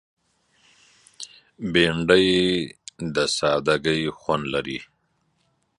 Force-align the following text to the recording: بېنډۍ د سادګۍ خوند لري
بېنډۍ 1.71 2.29
د 3.13 3.17
سادګۍ 3.37 4.01
خوند 4.17 4.43
لري 4.53 4.79